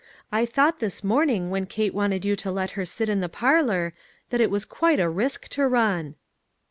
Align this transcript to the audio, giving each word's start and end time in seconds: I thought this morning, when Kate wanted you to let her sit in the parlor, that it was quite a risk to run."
I 0.31 0.47
thought 0.47 0.79
this 0.79 1.03
morning, 1.03 1.51
when 1.51 1.67
Kate 1.67 1.93
wanted 1.93 2.25
you 2.25 2.35
to 2.37 2.49
let 2.49 2.71
her 2.71 2.85
sit 2.85 3.07
in 3.07 3.19
the 3.19 3.29
parlor, 3.29 3.93
that 4.31 4.41
it 4.41 4.49
was 4.49 4.65
quite 4.65 4.99
a 4.99 5.07
risk 5.07 5.47
to 5.49 5.67
run." 5.67 6.15